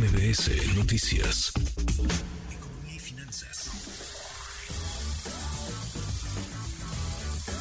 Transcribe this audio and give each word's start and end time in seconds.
MBS 0.00 0.74
Noticias. 0.78 1.52
Economía 2.50 2.96
y 2.96 2.98
finanzas. 2.98 3.68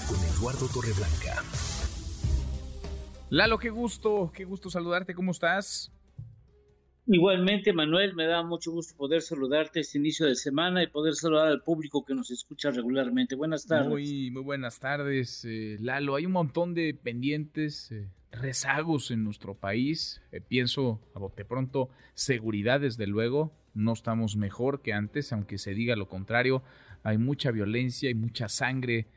Con 0.07 0.17
Eduardo 0.23 0.69
Torreblanca. 0.69 1.43
Lalo, 3.29 3.57
qué 3.59 3.69
gusto, 3.69 4.31
qué 4.33 4.45
gusto 4.45 4.69
saludarte, 4.69 5.13
¿cómo 5.13 5.31
estás? 5.31 5.91
Igualmente, 7.11 7.73
Manuel, 7.73 8.13
me 8.13 8.27
da 8.27 8.43
mucho 8.43 8.71
gusto 8.71 8.95
poder 8.95 9.23
saludarte 9.23 9.79
este 9.79 9.97
inicio 9.97 10.27
de 10.27 10.35
semana 10.35 10.83
y 10.83 10.87
poder 10.87 11.15
saludar 11.15 11.47
al 11.47 11.63
público 11.63 12.05
que 12.05 12.13
nos 12.13 12.29
escucha 12.29 12.69
regularmente. 12.69 13.33
Buenas 13.33 13.65
tardes. 13.65 13.89
Muy, 13.89 14.29
muy 14.29 14.43
buenas 14.43 14.79
tardes, 14.79 15.43
eh, 15.43 15.77
Lalo. 15.79 16.13
Hay 16.13 16.27
un 16.27 16.33
montón 16.33 16.75
de 16.75 16.93
pendientes, 16.93 17.91
eh, 17.91 18.07
rezagos 18.31 19.09
en 19.09 19.23
nuestro 19.23 19.55
país. 19.55 20.21
Eh, 20.31 20.39
pienso, 20.39 21.01
a 21.15 21.19
bote 21.19 21.45
pronto, 21.45 21.89
seguridad, 22.13 22.79
desde 22.79 23.07
luego. 23.07 23.57
No 23.73 23.93
estamos 23.93 24.35
mejor 24.35 24.83
que 24.83 24.93
antes, 24.93 25.33
aunque 25.33 25.57
se 25.57 25.73
diga 25.73 25.95
lo 25.95 26.07
contrario. 26.07 26.61
Hay 27.01 27.17
mucha 27.17 27.49
violencia 27.49 28.11
y 28.11 28.13
mucha 28.13 28.49
sangre 28.49 29.07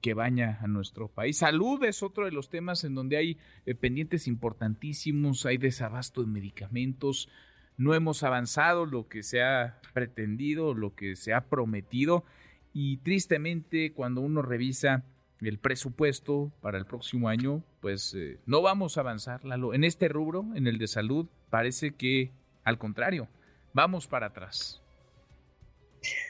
que 0.00 0.14
baña 0.14 0.58
a 0.62 0.66
nuestro 0.66 1.08
país. 1.08 1.38
Salud 1.38 1.82
es 1.84 2.02
otro 2.02 2.24
de 2.24 2.32
los 2.32 2.48
temas 2.48 2.84
en 2.84 2.94
donde 2.94 3.16
hay 3.16 3.38
pendientes 3.80 4.28
importantísimos, 4.28 5.46
hay 5.46 5.56
desabasto 5.56 6.20
de 6.20 6.28
medicamentos, 6.28 7.28
no 7.76 7.94
hemos 7.94 8.22
avanzado 8.22 8.86
lo 8.86 9.08
que 9.08 9.22
se 9.22 9.42
ha 9.42 9.80
pretendido, 9.94 10.74
lo 10.74 10.94
que 10.94 11.16
se 11.16 11.32
ha 11.32 11.46
prometido 11.46 12.24
y 12.72 12.98
tristemente 12.98 13.92
cuando 13.92 14.20
uno 14.20 14.42
revisa 14.42 15.04
el 15.40 15.58
presupuesto 15.58 16.52
para 16.60 16.78
el 16.78 16.84
próximo 16.84 17.28
año, 17.28 17.64
pues 17.80 18.14
eh, 18.14 18.38
no 18.46 18.62
vamos 18.62 18.96
a 18.96 19.00
avanzar, 19.00 19.40
En 19.44 19.84
este 19.84 20.08
rubro, 20.08 20.46
en 20.54 20.66
el 20.66 20.78
de 20.78 20.86
salud, 20.86 21.26
parece 21.48 21.92
que 21.92 22.30
al 22.64 22.78
contrario, 22.78 23.28
vamos 23.72 24.06
para 24.06 24.26
atrás. 24.26 24.82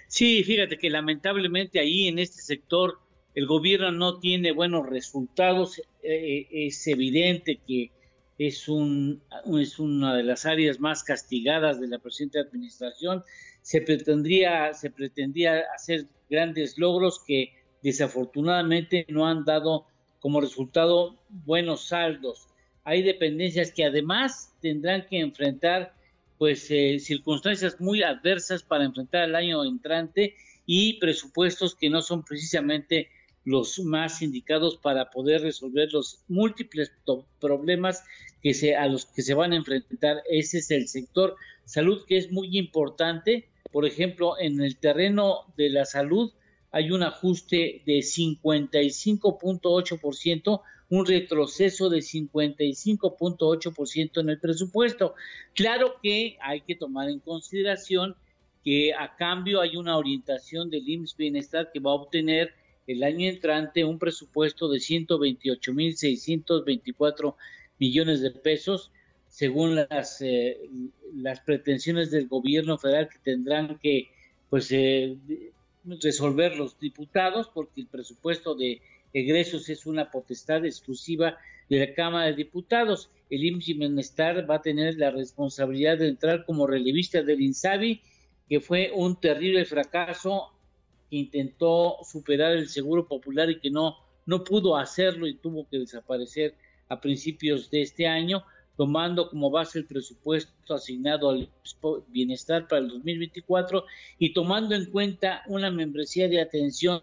Sí, 0.07 0.42
fíjate 0.45 0.79
que 0.79 0.91
lamentablemente 0.91 1.81
ahí 1.81 2.09
en 2.09 2.19
este 2.19 2.42
sector 2.42 3.01
el 3.34 3.47
gobierno 3.47 3.92
no 3.92 4.19
tiene 4.19 4.53
buenos 4.53 4.86
resultados. 4.89 5.81
Eh, 6.03 6.47
es 6.50 6.86
evidente 6.86 7.61
que 7.67 7.91
es, 8.39 8.69
un, 8.69 9.23
una 9.45 10.17
de 10.17 10.23
las 10.23 10.47
áreas 10.47 10.81
más 10.81 11.05
castigadas 11.05 11.81
de 11.81 11.89
la 11.89 11.98
presente 11.98 12.41
administración. 12.41 13.23
Se 13.62 13.83
pretendría, 13.83 14.73
se 14.73 14.91
pretendía 14.91 15.62
hacer 15.75 16.06
grandes 16.28 16.78
logros 16.78 17.23
que 17.25 17.53
desafortunadamente 17.83 19.06
no 19.08 19.27
han 19.27 19.45
dado 19.45 19.86
como 20.20 20.41
resultado 20.41 21.19
buenos 21.28 21.89
saldos. 21.89 22.48
Hay 22.84 23.03
dependencias 23.03 23.73
que 23.73 23.84
además 23.84 24.55
tendrán 24.61 25.06
que 25.06 25.20
enfrentar 25.20 25.95
pues 26.39 26.70
eh, 26.70 26.98
circunstancias 26.98 27.81
muy 27.81 28.03
adversas 28.03 28.62
para 28.62 28.84
enfrentar 28.84 29.25
el 29.25 29.34
año 29.34 29.62
entrante 29.64 30.34
y 30.64 30.98
presupuestos 30.98 31.75
que 31.75 31.91
no 31.91 32.01
son 32.01 32.25
precisamente 32.25 33.11
los 33.51 33.81
más 33.81 34.23
indicados 34.23 34.77
para 34.77 35.11
poder 35.11 35.43
resolver 35.43 35.93
los 35.93 36.20
múltiples 36.29 36.93
problemas 37.41 38.05
que 38.42 38.55
se, 38.55 38.77
a 38.77 38.87
los 38.87 39.07
que 39.07 39.23
se 39.23 39.34
van 39.34 39.53
a 39.53 39.57
enfrentar. 39.57 40.23
Ese 40.31 40.59
es 40.59 40.70
el 40.70 40.87
sector 40.87 41.34
salud 41.65 42.05
que 42.07 42.17
es 42.17 42.31
muy 42.31 42.57
importante. 42.57 43.48
Por 43.73 43.87
ejemplo, 43.87 44.39
en 44.39 44.61
el 44.61 44.77
terreno 44.77 45.53
de 45.57 45.70
la 45.70 45.84
salud 45.84 46.33
hay 46.70 46.92
un 46.92 47.03
ajuste 47.03 47.83
de 47.84 47.98
55.8%, 47.98 50.61
un 50.89 51.07
retroceso 51.07 51.91
de 51.91 51.98
55.8% 51.98 54.20
en 54.20 54.31
el 54.31 54.39
presupuesto. 54.39 55.17
Claro 55.55 55.97
que 56.01 56.39
hay 56.41 56.61
que 56.61 56.77
tomar 56.77 57.11
en 57.11 57.19
consideración 57.19 58.14
que 58.64 58.95
a 58.95 59.17
cambio 59.17 59.61
hay 59.61 59.77
una 59.77 59.97
orientación 59.97 60.70
del 60.70 60.89
IMSS 60.89 61.17
Bienestar 61.17 61.73
que 61.73 61.80
va 61.80 61.91
a 61.92 61.95
obtener 61.95 62.53
el 62.90 63.02
año 63.05 63.28
entrante 63.28 63.84
un 63.84 63.98
presupuesto 63.98 64.68
de 64.68 64.78
128.624 64.78 67.36
millones 67.78 68.20
de 68.20 68.33
pesos, 68.33 68.90
según 69.28 69.77
las, 69.77 70.20
eh, 70.20 70.58
las 71.14 71.39
pretensiones 71.40 72.11
del 72.11 72.27
gobierno 72.27 72.79
federal 72.79 73.08
que 73.08 73.20
tendrán 73.20 73.79
que 73.79 74.11
pues 74.48 74.73
eh, 74.73 75.17
resolver 75.84 76.56
los 76.56 76.80
diputados, 76.80 77.48
porque 77.55 77.83
el 77.83 77.86
presupuesto 77.86 78.56
de 78.56 78.83
egresos 79.12 79.68
es 79.68 79.86
una 79.86 80.11
potestad 80.11 80.64
exclusiva 80.64 81.39
de 81.68 81.79
la 81.79 81.95
Cámara 81.95 82.27
de 82.27 82.34
Diputados. 82.34 83.08
El 83.30 83.45
IMSS 83.45 83.79
Bienestar 83.79 84.50
va 84.50 84.56
a 84.56 84.62
tener 84.62 84.96
la 84.96 85.12
responsabilidad 85.12 85.98
de 85.98 86.08
entrar 86.08 86.45
como 86.45 86.67
relevista 86.67 87.23
del 87.23 87.40
INSABI, 87.40 88.02
que 88.48 88.61
fue 88.61 88.90
un 88.92 89.20
terrible 89.20 89.64
fracaso 89.64 90.50
que 91.11 91.17
intentó 91.17 91.98
superar 92.09 92.53
el 92.53 92.69
Seguro 92.69 93.07
Popular 93.09 93.51
y 93.51 93.59
que 93.59 93.71
no, 93.71 93.97
no 94.27 94.45
pudo 94.45 94.77
hacerlo 94.77 95.27
y 95.27 95.35
tuvo 95.35 95.69
que 95.69 95.81
desaparecer 95.81 96.55
a 96.89 97.01
principios 97.01 97.71
de 97.71 97.83
este 97.83 98.07
año, 98.07 98.45
tomando 98.77 99.29
como 99.29 99.51
base 99.51 99.81
el 99.81 99.87
presupuesto 99.87 100.75
asignado 100.75 101.31
al 101.31 101.51
bienestar 102.09 102.67
para 102.69 102.81
el 102.83 102.89
2024 102.89 103.85
y 104.19 104.33
tomando 104.33 104.75
en 104.75 104.87
cuenta 104.87 105.43
una 105.48 105.71
membresía 105.71 106.29
de 106.29 106.41
atención 106.41 107.03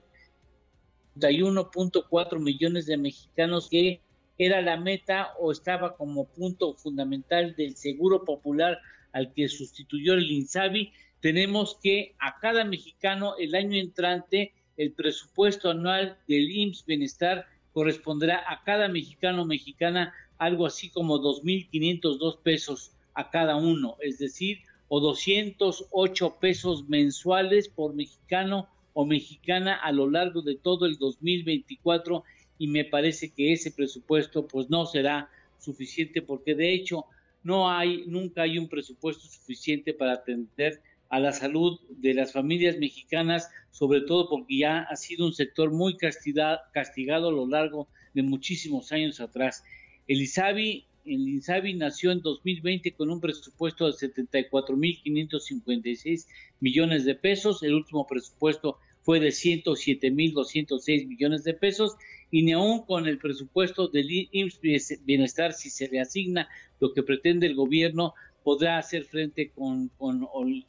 de 1.15 1.27
1.4 1.29 2.39
millones 2.39 2.85
de 2.85 2.97
mexicanos 2.97 3.69
que 3.69 4.01
era 4.37 4.61
la 4.61 4.77
meta 4.77 5.33
o 5.39 5.51
estaba 5.51 5.95
como 5.95 6.25
punto 6.25 6.73
fundamental 6.75 7.55
del 7.55 7.75
Seguro 7.75 8.23
Popular 8.23 8.79
al 9.11 9.33
que 9.33 9.47
sustituyó 9.47 10.13
el 10.13 10.29
INSABI, 10.29 10.93
tenemos 11.21 11.77
que 11.81 12.15
a 12.19 12.39
cada 12.39 12.63
mexicano 12.63 13.35
el 13.37 13.55
año 13.55 13.77
entrante 13.77 14.53
el 14.77 14.91
presupuesto 14.91 15.71
anual 15.71 16.17
del 16.27 16.51
IMSS 16.51 16.85
Bienestar 16.85 17.45
corresponderá 17.73 18.43
a 18.47 18.63
cada 18.63 18.87
mexicano 18.87 19.43
o 19.43 19.45
mexicana 19.45 20.13
algo 20.37 20.65
así 20.65 20.89
como 20.89 21.19
2.502 21.19 22.39
pesos 22.41 22.91
a 23.13 23.31
cada 23.31 23.55
uno, 23.55 23.97
es 24.01 24.19
decir, 24.19 24.59
o 24.87 24.99
208 24.99 26.37
pesos 26.39 26.87
mensuales 26.87 27.67
por 27.67 27.93
mexicano 27.93 28.67
o 28.93 29.05
mexicana 29.05 29.75
a 29.75 29.91
lo 29.91 30.09
largo 30.09 30.41
de 30.41 30.55
todo 30.55 30.85
el 30.85 30.97
2024 30.97 32.23
y 32.59 32.67
me 32.67 32.85
parece 32.85 33.31
que 33.31 33.53
ese 33.53 33.71
presupuesto 33.71 34.47
pues 34.47 34.69
no 34.69 34.85
será 34.85 35.29
suficiente 35.59 36.21
porque 36.21 36.55
de 36.55 36.73
hecho 36.73 37.05
no 37.43 37.69
hay 37.69 38.05
nunca 38.07 38.43
hay 38.43 38.57
un 38.57 38.67
presupuesto 38.67 39.27
suficiente 39.27 39.93
para 39.93 40.13
atender 40.13 40.81
a 41.09 41.19
la 41.19 41.31
salud 41.31 41.79
de 41.89 42.13
las 42.13 42.33
familias 42.33 42.77
mexicanas, 42.77 43.49
sobre 43.71 44.01
todo 44.01 44.29
porque 44.29 44.57
ya 44.57 44.81
ha 44.81 44.95
sido 44.95 45.25
un 45.25 45.33
sector 45.33 45.71
muy 45.71 45.97
castigado 45.97 47.29
a 47.29 47.31
lo 47.31 47.47
largo 47.47 47.87
de 48.13 48.21
muchísimos 48.23 48.91
años 48.91 49.19
atrás. 49.19 49.63
El 50.07 50.21
ISABI, 50.21 50.85
el 51.05 51.27
INSABI 51.27 51.73
nació 51.75 52.11
en 52.11 52.21
2020 52.21 52.93
con 52.93 53.09
un 53.09 53.19
presupuesto 53.21 53.87
de 53.87 53.93
74.556 53.93 56.27
millones 56.59 57.05
de 57.05 57.15
pesos, 57.15 57.63
el 57.63 57.73
último 57.73 58.05
presupuesto 58.05 58.77
fue 59.01 59.21
de 59.21 59.29
107.206 59.29 61.07
millones 61.07 61.45
de 61.45 61.53
pesos 61.53 61.95
y 62.29 62.41
ni 62.41 62.51
aún 62.51 62.85
con 62.85 63.07
el 63.07 63.19
presupuesto 63.19 63.87
del 63.87 64.11
IMSS 64.11 65.05
Bienestar, 65.05 65.53
si 65.53 65.69
se 65.69 65.87
le 65.87 66.01
asigna 66.01 66.49
lo 66.81 66.93
que 66.93 67.03
pretende 67.03 67.47
el 67.47 67.55
gobierno, 67.55 68.13
podrá 68.47 68.77
hacer 68.77 69.03
frente 69.03 69.51
con, 69.53 69.91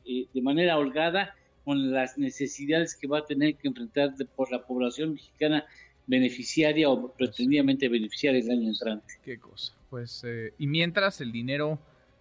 eh, 0.05 0.27
de 0.35 0.43
manera 0.43 0.77
holgada 0.79 1.37
con 1.65 1.93
las 1.93 2.19
necesidades 2.19 2.97
que 2.97 3.07
va 3.07 3.19
a 3.19 3.25
tener 3.25 3.55
que 3.55 3.69
enfrentar 3.69 4.15
por 4.35 4.51
la 4.51 4.67
población 4.67 5.13
mexicana 5.13 5.65
beneficiaria 6.05 6.89
o 6.89 7.13
pretendidamente 7.13 7.89
beneficiaria 7.89 8.41
el 8.41 8.51
año 8.51 8.71
entrante. 8.71 9.15
Qué 9.23 9.39
cosa. 9.39 9.75
Pues, 9.91 10.25
eh, 10.27 10.55
y 10.59 10.67
mientras 10.67 11.21
el 11.21 11.31
dinero 11.31 11.79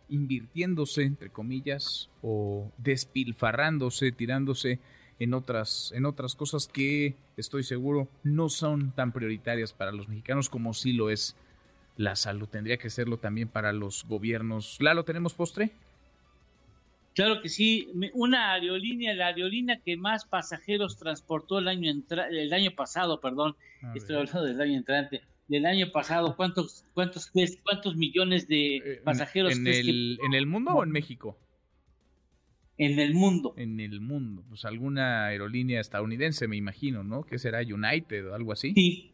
invirtiéndose, 0.09 1.01
entre 1.01 1.31
comillas, 1.31 2.11
o 2.21 2.71
despilfarrándose, 2.77 4.11
tirándose 4.11 4.77
en 5.17 5.33
otras, 5.33 5.91
en 5.95 6.05
otras 6.05 6.35
cosas 6.35 6.67
que 6.67 7.15
estoy 7.35 7.63
seguro 7.63 8.07
no 8.21 8.49
son 8.49 8.91
tan 8.91 9.11
prioritarias 9.11 9.73
para 9.73 9.91
los 9.91 10.07
mexicanos 10.07 10.49
como 10.49 10.75
sí 10.75 10.93
lo 10.93 11.09
es 11.09 11.35
la 11.97 12.15
salud. 12.15 12.47
Tendría 12.47 12.77
que 12.77 12.89
serlo 12.89 13.17
también 13.17 13.49
para 13.49 13.73
los 13.73 14.05
gobiernos. 14.07 14.77
¿Lalo, 14.79 15.03
tenemos 15.03 15.33
postre? 15.33 15.71
Claro 17.13 17.41
que 17.41 17.49
sí. 17.49 17.89
Una 18.13 18.53
aerolínea, 18.53 19.15
la 19.15 19.27
aerolínea 19.27 19.81
que 19.83 19.97
más 19.97 20.25
pasajeros 20.25 20.97
transportó 20.97 21.57
el 21.59 21.67
año, 21.67 21.91
el 22.29 22.53
año 22.53 22.71
pasado, 22.75 23.19
perdón, 23.19 23.55
estoy 23.95 24.17
hablando 24.17 24.43
del 24.43 24.61
año 24.61 24.77
entrante, 24.77 25.23
del 25.47 25.65
año 25.65 25.91
pasado, 25.91 26.35
¿cuántos, 26.35 26.85
cuántos, 26.93 27.31
cuántos 27.63 27.95
millones 27.95 28.47
de 28.47 28.77
eh, 28.77 29.01
pasajeros? 29.03 29.57
¿En, 29.57 29.65
el, 29.65 30.19
¿En 30.23 30.35
el 30.35 30.45
mundo 30.45 30.73
o 30.73 30.83
en 30.83 30.91
México? 30.91 31.35
En 32.77 32.99
el 32.99 33.15
mundo. 33.15 33.55
En 33.57 33.79
el 33.79 33.99
mundo. 33.99 34.43
Pues 34.47 34.63
alguna 34.65 35.25
aerolínea 35.25 35.81
estadounidense, 35.81 36.47
me 36.47 36.57
imagino, 36.57 37.03
¿no? 37.03 37.23
¿Qué 37.23 37.39
será? 37.39 37.61
United 37.61 38.29
o 38.29 38.35
algo 38.35 38.51
así. 38.51 38.73
Sí, 38.73 39.11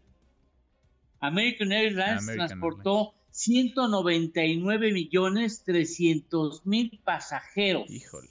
American 1.23 1.71
Airlines 1.71 2.25
transportó 2.25 3.13
199 3.31 4.91
millones 4.91 5.63
300 5.63 6.65
mil 6.65 6.99
pasajeros. 7.05 7.89
Híjole. 7.89 8.27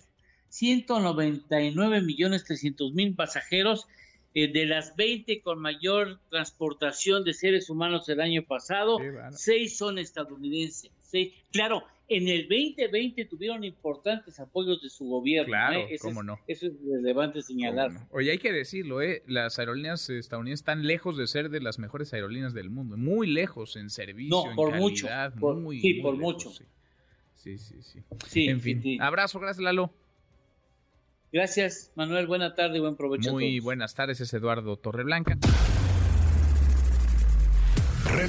199 0.51 2.03
millones 2.03 2.45
300 2.45 2.93
mil 2.93 3.15
pasajeros 3.15 3.87
eh, 4.35 4.53
de 4.53 4.67
las 4.67 4.95
20 4.97 5.41
con 5.41 5.59
mayor 5.59 6.21
transportación 6.29 7.25
de 7.25 7.33
seres 7.33 7.71
humanos 7.71 8.09
el 8.11 8.21
año 8.21 8.43
pasado, 8.43 8.99
seis 9.31 9.79
son 9.79 9.99
estadounidenses. 9.99 10.91
Seis. 11.01 11.33
Claro, 11.51 11.85
en 12.09 12.29
el 12.29 12.49
2020 12.49 13.25
tuvieron 13.27 13.65
importantes 13.65 14.39
apoyos 14.41 14.83
de 14.83 14.89
su 14.89 15.07
gobierno. 15.07 15.49
Claro, 15.49 15.81
¿eh? 15.81 15.87
eso, 15.91 16.09
cómo 16.09 16.21
es, 16.21 16.27
no. 16.27 16.39
eso 16.47 16.67
es 16.67 16.73
relevante 16.85 17.43
señalar. 17.43 17.93
Oye, 18.11 18.31
hay 18.31 18.39
que 18.39 18.53
decirlo, 18.53 19.01
¿eh? 19.03 19.23
las 19.27 19.59
aerolíneas 19.59 20.09
estadounidenses 20.11 20.61
están 20.61 20.87
lejos 20.87 21.17
de 21.17 21.27
ser 21.27 21.51
de 21.51 21.61
las 21.61 21.79
mejores 21.79 22.13
aerolíneas 22.13 22.55
del 22.55 22.71
mundo, 22.71 22.97
muy 22.97 23.27
lejos 23.27 23.77
en 23.77 23.91
servicio, 23.91 24.45
no, 24.47 24.55
por 24.55 24.75
en 24.75 24.81
mucho, 24.81 25.07
calidad, 25.07 25.35
por, 25.39 25.57
muy, 25.57 25.81
sí, 25.81 25.95
muy 25.95 26.03
por 26.03 26.15
lejos, 26.17 26.35
mucho. 26.35 26.51
Sí. 26.51 26.65
sí, 27.35 27.59
sí, 27.59 27.83
sí. 27.83 28.01
Sí, 28.29 28.49
en 28.49 28.61
fin, 28.61 28.83
sí, 28.83 28.95
sí. 28.95 28.99
abrazo, 29.01 29.41
gracias 29.41 29.63
Lalo. 29.63 29.93
Gracias, 31.33 31.93
Manuel. 31.95 32.27
Buena 32.27 32.55
tarde 32.55 32.77
y 32.77 32.81
buen 32.81 32.95
provecho. 32.95 33.33
Muy 33.33 33.47
a 33.47 33.51
todos. 33.53 33.65
buenas 33.65 33.95
tardes, 33.95 34.21
es 34.21 34.35
Eduardo 34.35 34.77
Torreblanca. 34.77 35.39